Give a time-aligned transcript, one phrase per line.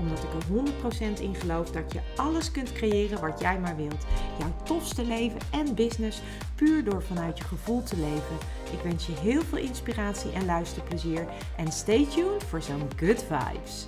[0.00, 4.04] Omdat ik er 100% in geloof dat je alles kunt creëren wat jij maar wilt.
[4.38, 6.20] Jouw tofste leven en business
[6.54, 8.36] puur door vanuit je gevoel te leven.
[8.72, 11.26] Ik wens je heel veel inspiratie en luisterplezier.
[11.56, 13.86] En stay tuned voor zo'n good vibes.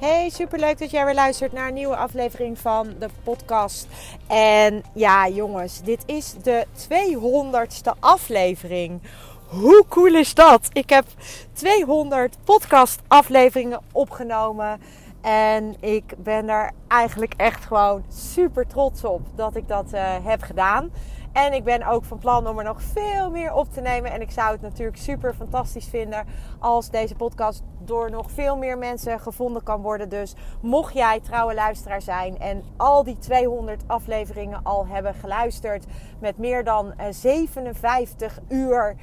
[0.00, 3.86] Hey, superleuk dat jij weer luistert naar een nieuwe aflevering van de podcast.
[4.26, 9.00] En ja, jongens, dit is de 200ste aflevering.
[9.48, 10.68] Hoe cool is dat?
[10.72, 11.04] Ik heb
[11.52, 14.80] 200 podcast afleveringen opgenomen.
[15.20, 20.42] En ik ben er eigenlijk echt gewoon super trots op dat ik dat uh, heb
[20.42, 20.90] gedaan.
[21.32, 24.12] En ik ben ook van plan om er nog veel meer op te nemen.
[24.12, 26.26] En ik zou het natuurlijk super fantastisch vinden
[26.58, 30.08] als deze podcast door nog veel meer mensen gevonden kan worden.
[30.08, 35.84] Dus mocht jij trouwe luisteraar zijn en al die 200 afleveringen al hebben geluisterd
[36.20, 38.96] met meer dan 57 eh, uur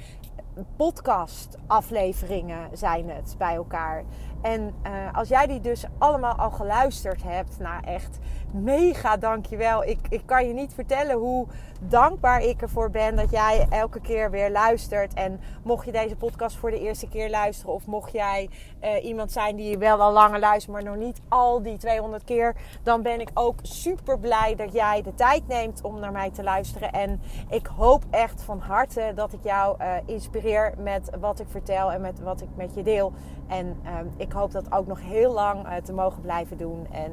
[0.76, 4.04] podcast afleveringen zijn het bij elkaar.
[4.46, 8.20] En uh, als jij die dus allemaal al geluisterd hebt, nou echt
[8.54, 9.84] mega dankjewel.
[9.84, 11.48] Ik, ik kan je niet vertellen hoe
[11.80, 15.14] dankbaar ik ervoor ben dat jij elke keer weer luistert.
[15.14, 18.50] En mocht je deze podcast voor de eerste keer luisteren, of mocht jij
[18.84, 22.56] uh, iemand zijn die wel al langer luistert, maar nog niet al die 200 keer,
[22.84, 26.44] dan ben ik ook super blij dat jij de tijd neemt om naar mij te
[26.44, 26.92] luisteren.
[26.92, 31.92] En ik hoop echt van harte dat ik jou uh, inspireer met wat ik vertel
[31.92, 33.14] en met wat ik met je deel.
[33.48, 36.88] En uh, ik hoop dat ook nog heel lang uh, te mogen blijven doen.
[36.92, 37.12] En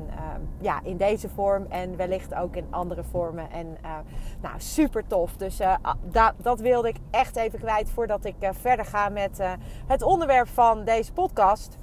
[0.60, 3.50] ja, in deze vorm en wellicht ook in andere vormen.
[3.50, 3.76] En
[4.40, 5.36] nou, super tof.
[5.36, 5.60] Dus
[6.10, 9.40] da dat wilde ik echt even kwijt voordat ik verder ga met
[9.86, 11.78] het onderwerp van deze podcast.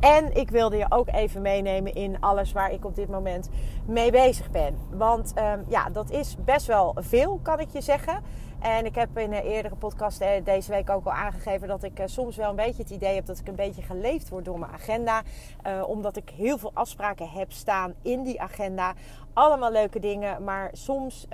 [0.00, 3.48] En ik wilde je ook even meenemen in alles waar ik op dit moment
[3.86, 4.78] mee bezig ben.
[4.90, 8.22] Want um, ja, dat is best wel veel, kan ik je zeggen.
[8.60, 11.98] En ik heb in een eerdere podcast eh, deze week ook al aangegeven dat ik
[11.98, 14.58] eh, soms wel een beetje het idee heb dat ik een beetje geleefd word door
[14.58, 15.22] mijn agenda.
[15.66, 18.94] Uh, omdat ik heel veel afspraken heb staan in die agenda.
[19.32, 21.26] Allemaal leuke dingen, maar soms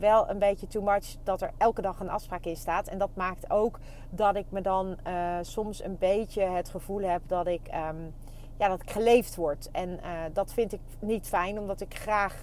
[0.00, 2.88] wel een beetje too much dat er elke dag een afspraak in staat.
[2.88, 3.78] En dat maakt ook
[4.10, 4.98] dat ik me dan
[5.40, 7.70] soms een beetje het gevoel heb dat ik.
[7.90, 8.14] Um,
[8.58, 9.68] ja, dat ik geleefd word.
[9.72, 10.00] En
[10.32, 12.42] dat vind ik niet fijn, omdat ik graag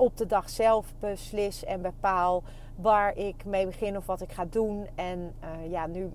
[0.00, 2.42] op de dag zelf beslis en bepaal
[2.76, 4.88] waar ik mee begin of wat ik ga doen.
[4.94, 6.12] En uh, ja, nu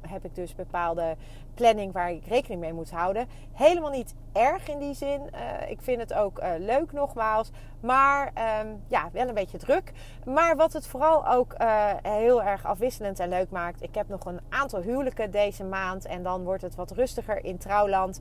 [0.00, 1.16] heb ik dus bepaalde
[1.54, 3.28] planning waar ik rekening mee moet houden.
[3.52, 5.20] Helemaal niet erg in die zin.
[5.34, 7.50] Uh, ik vind het ook uh, leuk nogmaals.
[7.80, 8.32] Maar
[8.62, 9.92] um, ja, wel een beetje druk.
[10.24, 11.54] Maar wat het vooral ook
[12.02, 13.82] heel erg afwisselend en leuk maakt.
[13.82, 16.04] Ik heb nog een aantal huwelijken deze maand.
[16.04, 18.20] En dan wordt het wat rustiger in trouwland.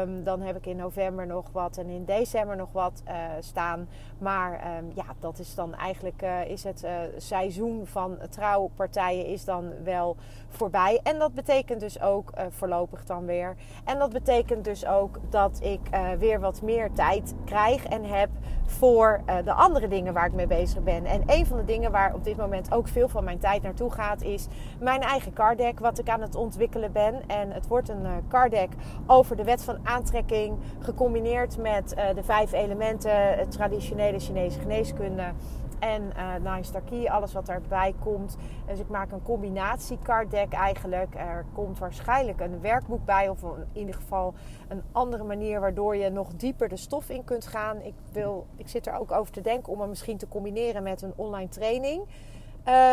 [0.00, 3.02] Um, dan heb ik in november nog wat en in december nog wat
[3.40, 3.88] staan.
[4.18, 6.86] Maar um, ja, dat is dan eigenlijk is het
[7.16, 10.16] seizoen van trouwpartijen is dan wel
[10.48, 11.00] voorbij.
[11.02, 13.56] En dat betekent dus ook voorlopig dan weer.
[13.84, 15.80] En dat betekent dus ook dat ik
[16.18, 18.28] weer wat meer tijd krijg en heb
[18.66, 21.04] voor de andere dingen waar ik mee bezig ben.
[21.04, 23.90] En een van de dingen waar op dit moment ook veel van mijn tijd naartoe
[23.90, 24.46] gaat, is
[24.80, 27.22] mijn eigen card deck, wat ik aan het ontwikkelen ben.
[27.26, 28.70] En het wordt een card deck
[29.06, 35.32] over de van aantrekking, gecombineerd met de vijf elementen, traditionele Chinese geneeskunde
[35.78, 38.36] en uh, Nice Key, alles wat erbij komt.
[38.66, 41.14] Dus ik maak een combinatie card deck eigenlijk.
[41.14, 44.34] Er komt waarschijnlijk een werkboek bij, of in ieder geval
[44.68, 47.80] een andere manier waardoor je nog dieper de stof in kunt gaan.
[47.82, 51.02] Ik, wil, ik zit er ook over te denken om hem misschien te combineren met
[51.02, 52.02] een online training.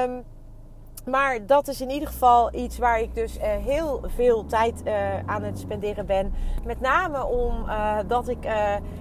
[0.06, 0.24] Um,
[1.06, 4.94] maar dat is in ieder geval iets waar ik dus uh, heel veel tijd uh,
[5.26, 6.34] aan het spenderen ben.
[6.66, 8.48] Met name omdat uh, ik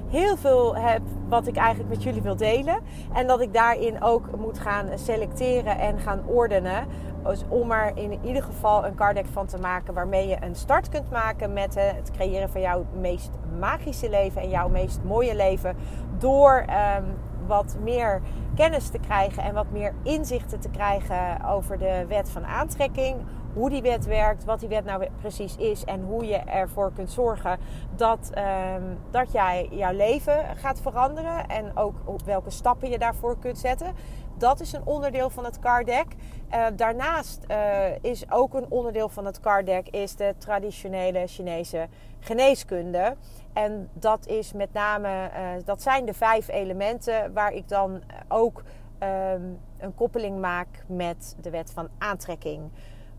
[0.08, 2.78] heel veel heb wat ik eigenlijk met jullie wil delen.
[3.12, 6.86] En dat ik daarin ook moet gaan selecteren en gaan ordenen.
[7.24, 10.88] Dus om er in ieder geval een card van te maken waarmee je een start
[10.88, 15.76] kunt maken met het creëren van jouw meest magische leven en jouw meest mooie leven.
[16.18, 16.64] Door
[16.98, 17.04] um,
[17.50, 18.20] wat meer
[18.54, 23.16] kennis te krijgen en wat meer inzichten te krijgen over de wet van aantrekking.
[23.54, 27.10] Hoe die wet werkt, wat die wet nou precies is en hoe je ervoor kunt
[27.10, 27.58] zorgen
[27.96, 28.30] dat,
[28.76, 31.48] um, dat jij jouw leven gaat veranderen.
[31.48, 31.94] En ook
[32.24, 33.94] welke stappen je daarvoor kunt zetten.
[34.38, 36.06] Dat is een onderdeel van het card deck.
[36.52, 37.56] Uh, daarnaast uh,
[38.00, 41.88] is ook een onderdeel van het card deck is de traditionele Chinese
[42.20, 43.16] geneeskunde.
[43.52, 48.62] En dat is met name, uh, dat zijn de vijf elementen waar ik dan ook
[48.98, 49.42] ehm,
[49.78, 52.70] een koppeling maak met de wet van aantrekking.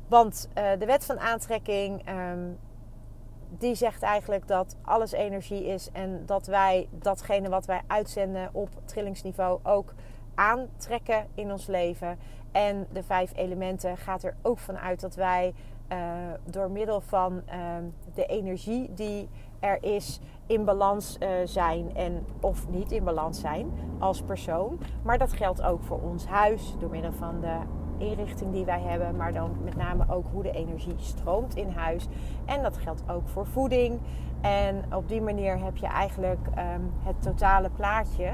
[0.07, 2.49] Want de wet van aantrekking ehm,
[3.57, 8.69] die zegt eigenlijk dat alles energie is en dat wij datgene wat wij uitzenden op
[8.85, 9.93] trillingsniveau ook
[10.35, 12.19] aantrekken in ons leven.
[12.51, 15.53] En de vijf elementen gaat er ook van uit dat wij
[15.91, 15.97] uh,
[16.45, 17.75] door middel van uh,
[18.13, 19.29] de energie die
[19.61, 24.79] er is in balans uh, zijn en of niet in balans zijn als persoon.
[25.01, 27.57] Maar dat geldt ook voor ons huis door middel van de
[27.97, 32.07] inrichting die wij hebben, maar dan met name ook hoe de energie stroomt in huis.
[32.45, 33.99] En dat geldt ook voor voeding.
[34.41, 38.31] En op die manier heb je eigenlijk um, het totale plaatje.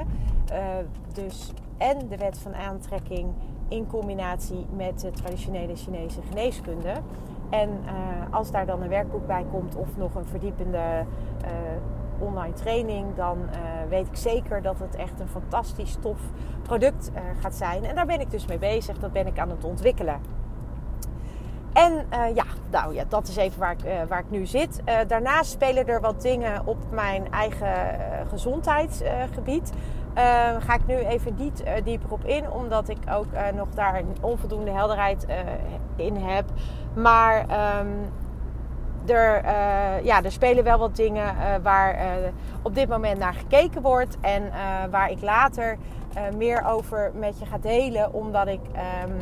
[0.52, 0.66] Uh,
[1.14, 3.34] dus en de wet van aantrekking
[3.68, 6.94] in combinatie met de traditionele Chinese geneeskunde.
[7.50, 7.92] En uh,
[8.36, 11.06] als daar dan een werkboek bij komt of nog een verdiepende
[11.44, 11.50] uh,
[12.20, 16.20] online training, dan uh, weet ik zeker dat het echt een fantastisch tof
[16.62, 17.86] product uh, gaat zijn.
[17.86, 20.20] En daar ben ik dus mee bezig, dat ben ik aan het ontwikkelen.
[21.74, 24.82] En uh, ja, nou ja, dat is even waar ik, waar ik nu zit.
[25.08, 29.74] daarnaast spelen er wat dingen op mijn eigen gezondheidsgebied.
[30.60, 35.26] Ga ik nu even niet dieper op in, omdat ik ook nog daar onvoldoende helderheid
[35.96, 36.46] in heb.
[36.94, 37.42] Maar
[37.80, 38.12] um,
[39.06, 39.46] er,
[40.04, 41.98] ja, er spelen wel wat dingen waar
[42.62, 44.18] op dit moment naar gekeken wordt.
[44.22, 44.52] En
[44.92, 45.78] waar ik later
[46.38, 48.14] meer over met je ga delen.
[48.14, 48.62] Omdat ik,
[49.06, 49.18] um,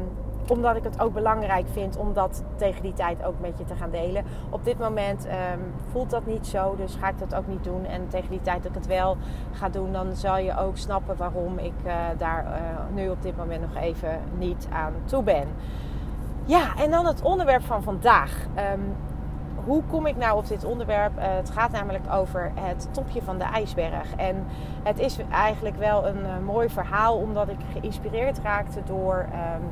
[0.52, 3.76] omdat ik het ook belangrijk vind om dat tegen die tijd ook met je te
[3.76, 4.24] gaan delen.
[4.50, 6.76] Op dit moment um, voelt dat niet zo.
[6.76, 7.86] Dus ga ik dat ook niet doen.
[7.86, 9.18] En tegen die tijd dat ik het wel
[9.52, 11.74] ga doen, dan zal je ook snappen waarom ik
[12.18, 12.46] daar
[12.94, 15.48] nu op dit moment nog even niet aan toe ben.
[16.46, 18.46] Ja, en dan het onderwerp van vandaag.
[18.74, 18.96] Um,
[19.66, 21.18] hoe kom ik nou op dit onderwerp?
[21.18, 24.16] Uh, het gaat namelijk over het topje van de ijsberg.
[24.16, 24.46] En
[24.84, 29.26] het is eigenlijk wel een mooi verhaal, omdat ik geïnspireerd raakte door
[29.56, 29.64] um,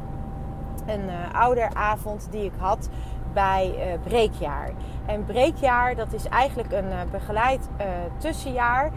[0.85, 2.89] een uh, ouderavond die ik had
[3.33, 4.71] bij Breekjaar.
[5.05, 7.69] En Breekjaar, dat is eigenlijk een begeleid
[8.17, 8.91] tussenjaar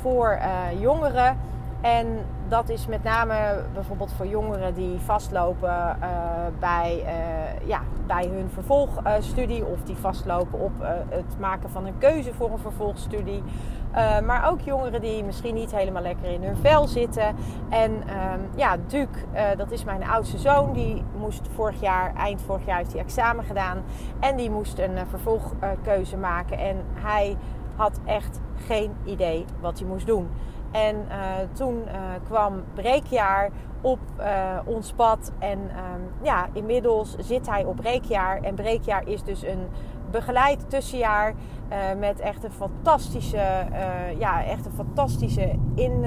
[0.00, 0.38] voor
[0.80, 1.36] jongeren.
[1.80, 2.06] En
[2.48, 5.96] dat is met name bijvoorbeeld voor jongeren die vastlopen
[6.58, 7.04] bij,
[7.64, 10.72] ja, bij hun vervolgstudie of die vastlopen op
[11.08, 13.42] het maken van een keuze voor een vervolgstudie.
[14.24, 17.36] Maar ook jongeren die misschien niet helemaal lekker in hun vel zitten.
[17.68, 19.18] En ehm, ja, Duke,
[19.56, 23.44] dat is mijn oudste zoon, die moest vorig jaar, eind vorig jaar heeft hij examen
[23.44, 23.82] gedaan.
[24.20, 26.58] En die moest een vervolgkeuze maken.
[26.58, 27.36] En hij
[27.76, 30.28] had echt geen idee wat hij moest doen.
[30.70, 31.14] En uh,
[31.52, 31.92] toen uh,
[32.24, 33.50] kwam breekjaar
[33.80, 35.32] op uh, ons pad.
[35.38, 38.40] En um, ja, inmiddels zit hij op breekjaar.
[38.42, 39.68] En breekjaar is dus een
[40.12, 41.34] begeleid tussenjaar.
[41.98, 43.66] met echt een fantastische,
[44.18, 46.04] ja, echt een fantastische in,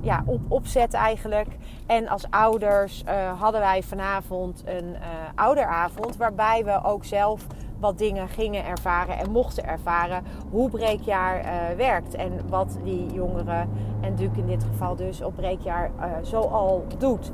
[0.00, 1.56] ja, op, opzet eigenlijk.
[1.86, 3.04] En als ouders
[3.38, 4.96] hadden wij vanavond een
[5.34, 6.16] ouderavond.
[6.16, 7.46] Waarbij we ook zelf
[7.78, 11.42] wat dingen gingen ervaren en mochten ervaren hoe breekjaar
[11.76, 12.14] werkt.
[12.14, 13.68] En wat die jongeren,
[14.00, 15.90] en Duke in dit geval dus, op breekjaar
[16.22, 17.30] zo al doet.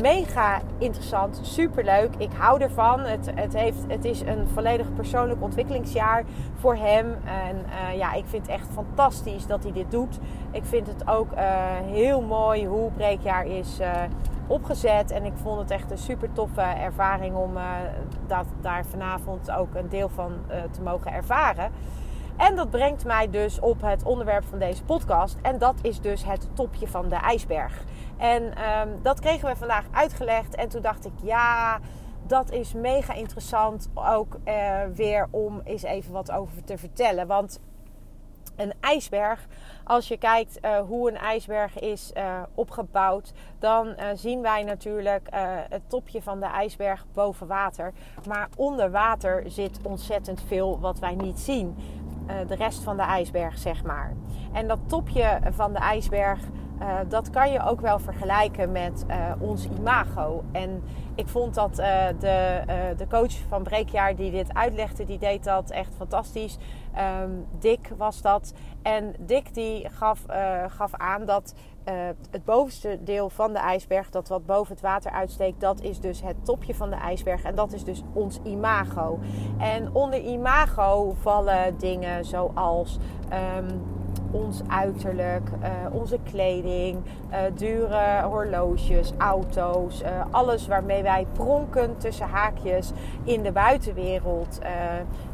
[0.00, 2.14] Mega interessant, superleuk.
[2.18, 3.00] Ik hou ervan.
[3.00, 7.16] Het, het, heeft, het is een volledig persoonlijk ontwikkelingsjaar voor hem.
[7.24, 10.18] En uh, ja, ik vind het echt fantastisch dat hij dit doet.
[10.50, 11.28] Ik vind het ook
[11.84, 13.78] heel mooi hoe breekjaar is
[14.46, 15.10] opgezet.
[15.10, 17.52] En ik vond het echt een super toffe ervaring om
[18.26, 20.32] dat, daar vanavond ook een deel van
[20.70, 21.70] te mogen ervaren.
[22.36, 25.36] En dat brengt mij dus op het onderwerp van deze podcast.
[25.42, 27.84] En dat is dus het topje van de ijsberg.
[28.16, 30.54] En um, dat kregen we vandaag uitgelegd.
[30.54, 31.78] En toen dacht ik, ja,
[32.26, 37.26] dat is mega interessant ook uh, weer om eens even wat over te vertellen.
[37.26, 37.60] Want
[38.56, 39.46] een ijsberg,
[39.84, 45.28] als je kijkt uh, hoe een ijsberg is uh, opgebouwd, dan zien wij natuurlijk
[45.68, 47.92] het topje van de ijsberg boven water.
[48.28, 51.76] Maar onder water zit ontzettend veel wat wij niet zien.
[52.46, 54.12] de rest van de ijsberg, zeg maar.
[54.52, 56.40] En dat topje van de ijsberg,
[57.08, 59.04] dat kan je ook wel vergelijken met
[59.38, 60.44] ons imago.
[60.52, 60.82] En
[61.14, 62.62] ik vond dat uh, de,
[62.96, 66.58] de coach van Breekjaar die dit uitlegde, die deed dat echt fantastisch.
[67.22, 68.52] Um, Dick was dat.
[68.82, 70.24] En Dick die gaf,
[70.68, 71.54] gaf aan dat
[72.30, 76.22] het bovenste deel van de ijsberg, dat wat boven het water uitsteekt, dat is dus
[76.22, 77.42] het topje van de ijsberg.
[77.42, 79.18] En dat is dus ons imago.
[79.58, 82.98] En onder imago vallen dingen zoals...
[83.58, 83.94] Um,
[84.30, 86.98] ons uiterlijk, uh, onze kleding,
[87.30, 92.92] uh, dure horloges, auto's, uh, alles waarmee wij pronken tussen haakjes
[93.24, 94.58] in de buitenwereld.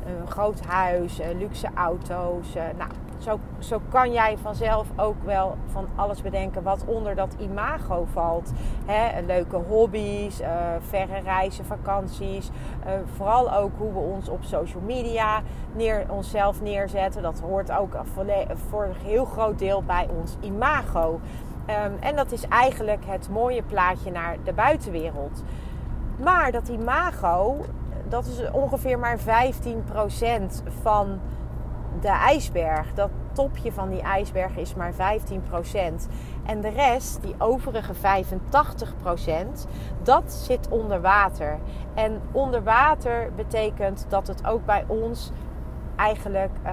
[0.07, 2.91] een groot huis, luxe auto's, nou,
[3.23, 8.53] zo, zo kan jij vanzelf ook wel van alles bedenken wat onder dat imago valt.
[8.87, 10.49] Hè, leuke hobby's, uh,
[10.81, 12.51] verre reizen, vakanties.
[12.87, 17.23] Uh, vooral ook hoe we ons op social media neer, onszelf neerzetten.
[17.23, 17.97] Dat hoort ook
[18.69, 21.21] voor een heel groot deel bij ons imago.
[21.67, 25.43] Um, en dat is eigenlijk het mooie plaatje naar de buitenwereld.
[26.17, 27.65] Maar dat imago,
[28.09, 29.23] dat is ongeveer maar 15%
[30.83, 31.21] van
[32.01, 32.95] de ijsberg.
[32.95, 34.97] Dat topje van die ijsberg is maar 15%.
[36.47, 37.99] En de rest, die overige 85%,
[40.03, 41.59] dat zit onder water.
[41.95, 45.31] En onder water betekent dat het ook bij ons
[45.97, 46.73] eigenlijk uh,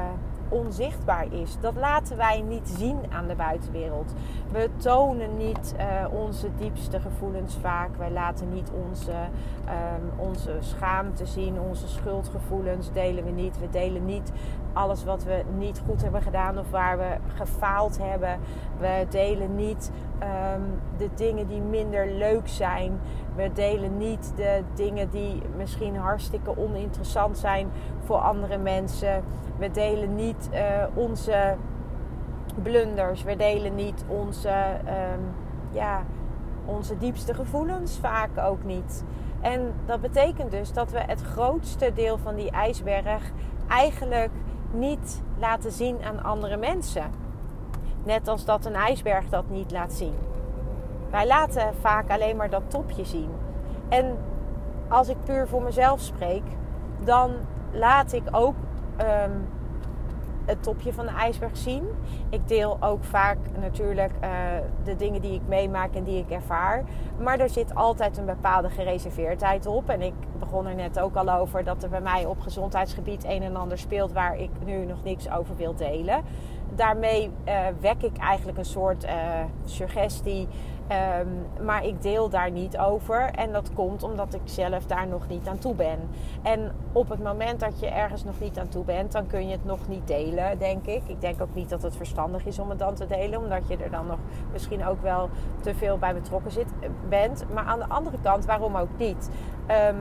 [0.50, 1.58] onzichtbaar is.
[1.60, 4.14] Dat laten wij niet zien aan de buitenwereld.
[4.52, 7.90] We tonen niet uh, onze diepste gevoelens vaak.
[7.98, 13.60] Wij laten niet onze, um, onze schaamte zien, onze schuldgevoelens delen we niet.
[13.60, 14.32] We delen niet
[14.74, 18.40] alles wat we niet goed hebben gedaan of waar we gefaald hebben.
[18.80, 19.92] We delen niet
[20.56, 23.00] um, de dingen die minder leuk zijn.
[23.36, 27.70] We delen niet de dingen die misschien hartstikke oninteressant zijn
[28.04, 29.24] voor andere mensen.
[29.60, 30.60] We delen niet uh,
[30.94, 31.56] onze
[32.64, 33.24] blunders.
[33.24, 34.50] We delen niet onze,
[34.86, 35.34] um,
[35.72, 36.04] ja,
[36.66, 39.04] onze diepste gevoelens vaak ook niet.
[39.42, 43.32] En dat betekent dus dat we het grootste deel van die ijsberg
[43.68, 44.32] eigenlijk
[44.72, 47.04] niet laten zien aan andere mensen.
[48.04, 50.16] Net als dat een ijsberg dat niet laat zien.
[51.10, 53.30] Wij laten vaak alleen maar dat topje zien.
[53.90, 54.18] En
[54.88, 56.44] als ik puur voor mezelf spreek,
[57.04, 57.32] dan
[57.72, 58.56] laat ik ook
[59.00, 59.48] um,
[60.50, 61.84] het topje van de ijsberg zien.
[62.30, 64.30] Ik deel ook vaak natuurlijk uh,
[64.84, 66.84] de dingen die ik meemaak en die ik ervaar.
[67.20, 69.90] Maar er zit altijd een bepaalde gereserveerdheid op.
[69.90, 73.44] En ik begon er net ook al over dat er bij mij op gezondheidsgebied een
[73.44, 76.24] en ander speelt waar ik nu nog niks over wil delen.
[76.76, 79.12] Daarmee uh, wek ik eigenlijk een soort uh,
[79.66, 80.48] suggestie
[80.92, 83.32] Um, maar ik deel daar niet over.
[83.36, 86.00] En dat komt omdat ik zelf daar nog niet aan toe ben.
[86.42, 89.52] En op het moment dat je ergens nog niet aan toe bent, dan kun je
[89.52, 91.02] het nog niet delen, denk ik.
[91.06, 93.78] Ik denk ook niet dat het verstandig is om het dan te delen, omdat je
[93.78, 94.20] er dan nog
[94.52, 95.30] misschien ook wel
[95.62, 96.68] te veel bij betrokken zit,
[97.10, 97.46] bent.
[97.54, 99.30] Maar aan de andere kant, waarom ook niet?
[99.90, 99.98] Um,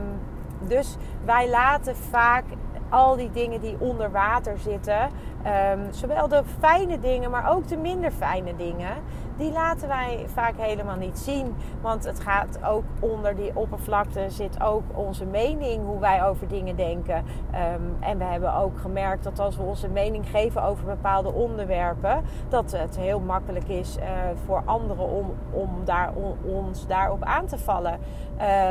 [0.67, 2.43] dus wij laten vaak
[2.89, 7.77] al die dingen die onder water zitten, um, zowel de fijne dingen, maar ook de
[7.77, 8.93] minder fijne dingen,
[9.39, 11.55] die laten wij vaak helemaal niet zien.
[11.81, 16.75] Want het gaat ook onder die oppervlakte zit ook onze mening, hoe wij over dingen
[16.75, 17.15] denken.
[17.15, 22.23] Um, en we hebben ook gemerkt dat als we onze mening geven over bepaalde onderwerpen,
[22.49, 24.05] dat het heel makkelijk is uh,
[24.45, 27.99] voor anderen om, om daar, on, ons daarop aan te vallen.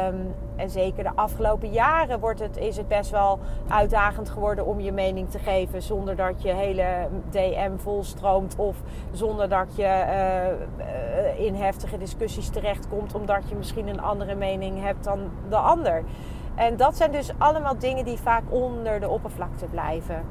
[0.07, 3.39] Um, en zeker de afgelopen jaren wordt het, is het best wel
[3.69, 8.77] uitdagend geworden om je mening te geven zonder dat je hele DM volstroomt of
[9.13, 10.05] zonder dat je
[10.79, 16.05] uh, in heftige discussies terechtkomt omdat je misschien een andere mening hebt dan de ander.
[16.55, 20.25] En dat zijn dus allemaal dingen die vaak onder de oppervlakte blijven.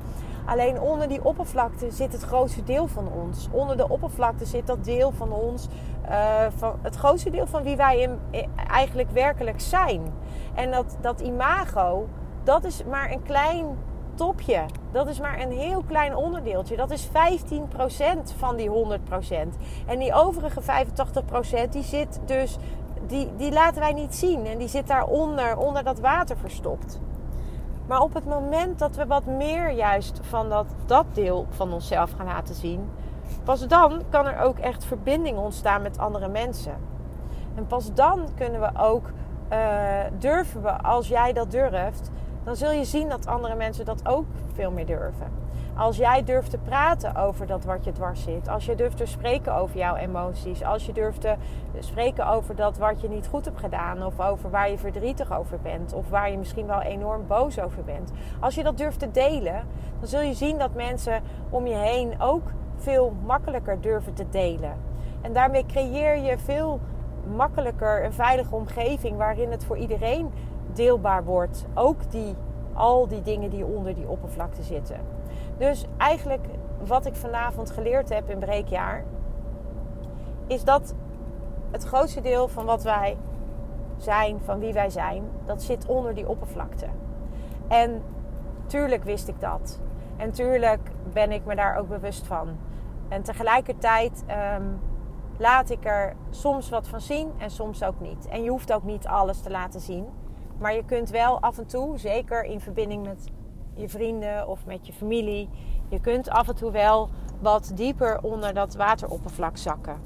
[0.47, 3.47] Alleen onder die oppervlakte zit het grootste deel van ons.
[3.51, 5.67] Onder de oppervlakte zit dat deel van ons,
[6.09, 8.19] uh, van het grootste deel van wie wij in,
[8.67, 10.01] eigenlijk werkelijk zijn.
[10.53, 12.07] En dat, dat imago,
[12.43, 13.65] dat is maar een klein
[14.13, 14.65] topje.
[14.91, 16.75] Dat is maar een heel klein onderdeeltje.
[16.75, 17.11] Dat is 15%
[18.37, 18.71] van die 100%.
[19.85, 22.57] En die overige 85% die zit dus,
[23.07, 24.45] die, die laten wij niet zien.
[24.45, 26.99] En die zit daaronder, onder dat water verstopt.
[27.87, 32.11] Maar op het moment dat we wat meer juist van dat, dat deel van onszelf
[32.11, 32.89] gaan laten zien,
[33.43, 36.75] pas dan kan er ook echt verbinding ontstaan met andere mensen.
[37.55, 39.11] En pas dan kunnen we ook,
[39.51, 42.11] uh, durven we, als jij dat durft,
[42.43, 45.46] dan zul je zien dat andere mensen dat ook veel meer durven.
[45.77, 48.47] Als jij durft te praten over dat wat je dwars zit.
[48.47, 50.63] Als je durft te spreken over jouw emoties.
[50.63, 51.35] Als je durft te
[51.79, 54.05] spreken over dat wat je niet goed hebt gedaan.
[54.05, 55.93] Of over waar je verdrietig over bent.
[55.93, 58.11] Of waar je misschien wel enorm boos over bent.
[58.39, 59.67] Als je dat durft te delen,
[59.99, 64.73] dan zul je zien dat mensen om je heen ook veel makkelijker durven te delen.
[65.21, 66.79] En daarmee creëer je veel
[67.35, 70.31] makkelijker een veilige omgeving waarin het voor iedereen
[70.73, 71.65] deelbaar wordt.
[71.73, 72.35] Ook die,
[72.73, 75.16] al die dingen die onder die oppervlakte zitten.
[75.57, 76.45] Dus eigenlijk
[76.85, 79.03] wat ik vanavond geleerd heb in breekjaar,
[80.47, 80.95] is dat
[81.71, 83.17] het grootste deel van wat wij
[83.97, 86.87] zijn, van wie wij zijn, dat zit onder die oppervlakte.
[87.67, 88.03] En
[88.65, 89.79] tuurlijk wist ik dat.
[90.17, 92.47] En tuurlijk ben ik me daar ook bewust van.
[93.07, 94.23] En tegelijkertijd
[94.57, 94.79] um,
[95.37, 98.27] laat ik er soms wat van zien en soms ook niet.
[98.27, 100.05] En je hoeft ook niet alles te laten zien.
[100.57, 103.29] Maar je kunt wel af en toe, zeker in verbinding met
[103.77, 105.49] je vrienden of met je familie.
[105.89, 110.01] Je kunt af en toe wel wat dieper onder dat wateroppervlak zakken.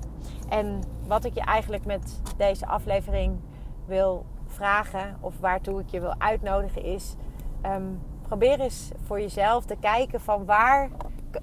[0.49, 3.39] En wat ik je eigenlijk met deze aflevering
[3.85, 7.15] wil vragen, of waartoe ik je wil uitnodigen, is:
[7.61, 7.83] ehm,
[8.21, 10.89] probeer eens voor jezelf te kijken van waar,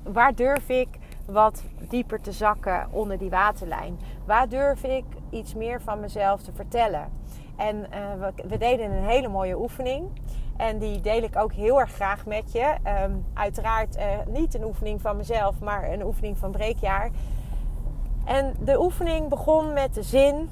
[0.02, 0.88] waar durf ik
[1.26, 3.99] wat dieper te zakken onder die waterlijn?
[4.25, 7.08] Waar durf ik iets meer van mezelf te vertellen?
[7.56, 7.80] En
[8.18, 10.11] we, we, deden een hele mooie oefening.
[10.59, 12.75] En die deel ik ook heel erg graag met je.
[13.05, 17.11] Um, uiteraard uh, niet een oefening van mezelf, maar een oefening van breekjaar.
[18.25, 20.50] En de oefening begon met de zin: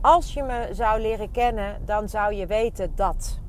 [0.00, 3.40] Als je me zou leren kennen, dan zou je weten dat.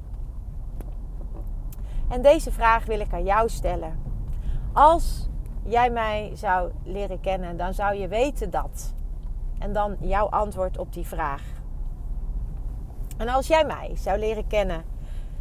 [2.10, 4.00] En deze vraag wil ik aan jou stellen.
[4.74, 5.30] Als
[5.64, 8.94] jij mij zou leren kennen, dan zou je weten dat.
[9.60, 11.44] En dan jouw antwoord op die vraag.
[13.18, 14.84] En als jij mij zou leren kennen,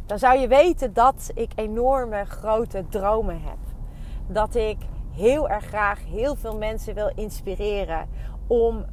[0.05, 3.57] dan zou je weten dat ik enorme grote dromen heb.
[4.27, 4.77] Dat ik
[5.11, 8.09] heel erg graag heel veel mensen wil inspireren
[8.47, 8.85] om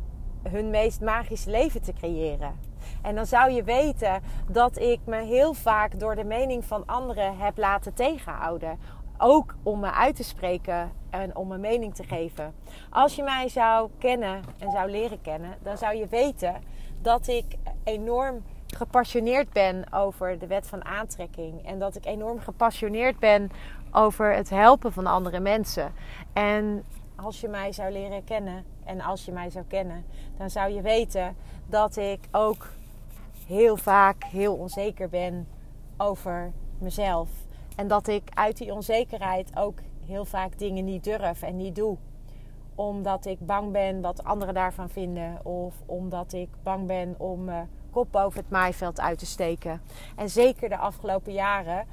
[0.49, 2.71] hun meest magische leven te creëren.
[3.02, 7.37] En dan zou je weten dat ik me heel vaak door de mening van anderen
[7.37, 8.78] heb laten tegenhouden.
[9.19, 12.54] Ook om me uit te spreken en om mijn mening te geven.
[12.90, 16.54] Als je mij zou kennen en zou leren kennen, dan zou je weten
[17.00, 17.45] dat ik
[17.85, 18.42] enorm
[18.76, 21.67] gepassioneerd ben over de wet van aantrekking.
[21.67, 23.50] En dat ik enorm gepassioneerd ben
[23.93, 25.93] over het helpen van andere mensen.
[26.33, 26.85] En
[27.17, 30.05] als je mij zou leren kennen en als je mij zou kennen,
[30.37, 31.37] dan zou je weten
[31.67, 32.69] dat ik ook
[33.47, 35.49] heel vaak heel onzeker ben
[35.97, 37.29] over mezelf.
[37.76, 41.97] En dat ik uit die onzekerheid ook heel vaak dingen niet durf en niet doe.
[42.75, 45.47] Omdat ik bang ben wat anderen daarvan vinden.
[45.47, 49.82] Of omdat ik bang ben om mijn kop boven het maaiveld uit te steken.
[50.16, 51.87] En zeker de afgelopen jaren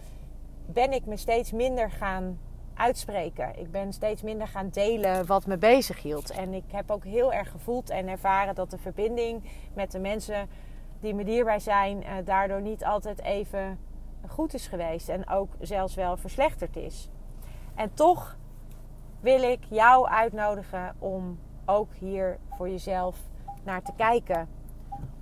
[0.66, 2.40] ben ik me steeds minder gaan
[2.74, 3.60] uitspreken.
[3.60, 6.30] Ik ben steeds minder gaan delen wat me bezig hield.
[6.30, 10.50] En ik heb ook heel erg gevoeld en ervaren dat de verbinding met de mensen
[11.00, 13.80] die me dierbaar zijn, eh, daardoor niet altijd even
[14.28, 15.10] goed is geweest.
[15.10, 17.10] En ook zelfs wel verslechterd is.
[17.76, 18.38] En toch
[19.20, 23.18] wil ik jou uitnodigen om ook hier voor jezelf
[23.64, 24.50] naar te kijken.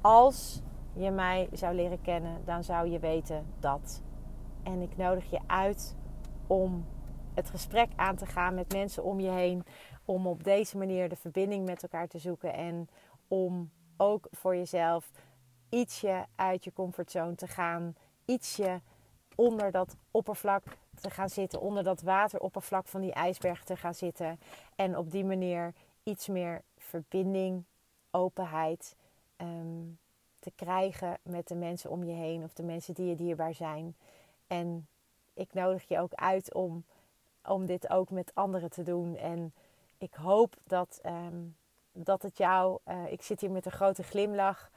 [0.02, 0.62] Als
[0.98, 4.02] je mij zou leren kennen, dan zou je weten dat.
[4.64, 5.96] En ik nodig je uit
[6.48, 6.86] om
[7.34, 9.64] het gesprek aan te gaan met mensen om je heen.
[10.06, 12.54] Om op deze manier de verbinding met elkaar te zoeken.
[12.54, 12.90] En
[13.28, 15.12] om ook voor jezelf
[15.70, 17.96] ietsje uit je comfortzone te gaan.
[18.26, 18.82] Ietsje
[19.36, 20.64] onder dat oppervlak
[21.02, 21.62] te gaan zitten.
[21.62, 24.40] Onder dat wateroppervlak van die ijsberg te gaan zitten.
[24.76, 27.64] En op die manier iets meer verbinding,
[28.12, 28.96] openheid
[29.36, 29.86] ehm,
[30.48, 32.44] te krijgen met de mensen om je heen.
[32.44, 33.96] Of de mensen die je dierbaar zijn.
[34.48, 34.88] En
[35.34, 36.84] ik nodig je ook uit om,
[37.46, 39.18] om dit ook met anderen te doen.
[39.18, 39.54] En
[39.98, 41.36] ik hoop dat, ehm,
[41.92, 42.80] dat het jou.
[42.88, 44.70] Uh, ik zit hier met een grote glimlach.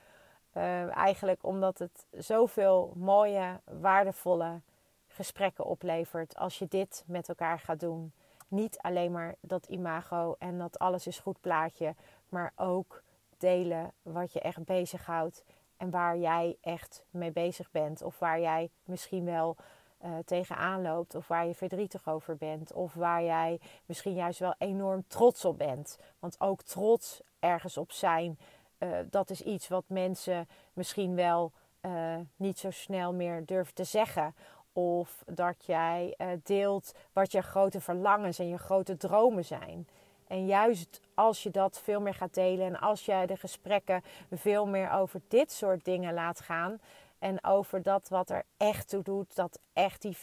[0.56, 4.60] Uh, eigenlijk omdat het zoveel mooie, waardevolle
[5.08, 8.12] gesprekken oplevert als je dit met elkaar gaat doen.
[8.48, 11.94] Niet alleen maar dat imago en dat alles is goed plaatje,
[12.28, 13.02] maar ook
[13.38, 15.44] delen wat je echt bezighoudt
[15.80, 18.02] en waar jij echt mee bezig bent.
[18.02, 19.56] Of waar jij misschien wel
[20.04, 21.14] uh, tegenaan loopt.
[21.14, 22.72] Of waar je verdrietig over bent.
[22.72, 25.98] Of waar jij misschien juist wel enorm trots op bent.
[26.18, 28.38] Want ook trots ergens op zijn.
[28.78, 33.84] Uh, dat is iets wat mensen misschien wel uh, niet zo snel meer durven te
[33.84, 34.34] zeggen.
[34.72, 39.88] Of dat jij deelt wat je grote verlangens en je grote dromen zijn.
[40.30, 44.66] En juist als je dat veel meer gaat delen en als jij de gesprekken veel
[44.66, 46.80] meer over dit soort dingen laat gaan.
[47.18, 50.18] En over dat wat er echt toe doet, dat echt die 85%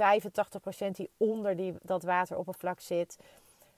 [0.92, 3.18] die onder die, dat wateroppervlak zit.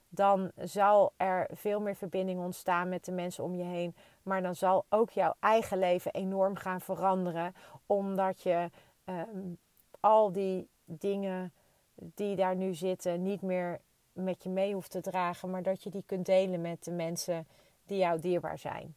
[0.08, 3.94] Dan zal er veel meer verbinding ontstaan met de mensen om je heen.
[4.22, 7.54] Maar dan zal ook jouw eigen leven enorm gaan veranderen.
[7.86, 8.70] Omdat je
[9.04, 9.58] um,
[10.00, 11.52] al die dingen
[11.94, 13.80] die daar nu zitten niet meer
[14.24, 17.46] met je mee hoeft te dragen, maar dat je die kunt delen met de mensen
[17.86, 18.96] die jou dierbaar zijn.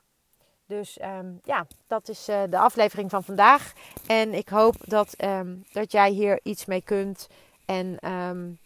[0.65, 3.73] Dus um, ja, dat is uh, de aflevering van vandaag.
[4.07, 7.27] En ik hoop dat, um, dat jij hier iets mee kunt.
[7.65, 8.59] En um,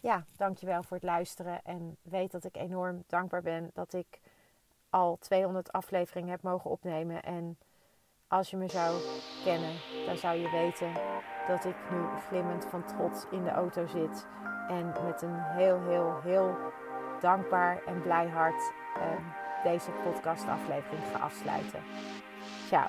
[0.00, 1.60] ja, dankjewel voor het luisteren.
[1.64, 4.20] En weet dat ik enorm dankbaar ben dat ik
[4.90, 7.22] al 200 afleveringen heb mogen opnemen.
[7.22, 7.58] En
[8.30, 9.00] als je me zou
[9.44, 9.72] kennen,
[10.06, 10.92] dan zou je weten
[11.48, 14.26] dat ik nu glimmend van trots in de auto zit.
[14.68, 16.56] En met een heel, heel, heel
[17.20, 21.80] dankbaar en blij hart uh, deze podcastaflevering ga afsluiten.
[22.66, 22.88] Ciao.